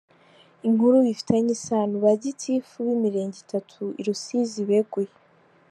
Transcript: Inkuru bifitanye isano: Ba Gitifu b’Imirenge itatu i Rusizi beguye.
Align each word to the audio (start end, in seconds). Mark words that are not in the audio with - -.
Inkuru 0.67 0.95
bifitanye 1.05 1.51
isano: 1.57 1.93
Ba 2.03 2.13
Gitifu 2.23 2.75
b’Imirenge 2.85 3.37
itatu 3.45 3.83
i 3.99 4.01
Rusizi 4.07 4.61
beguye. 4.69 5.13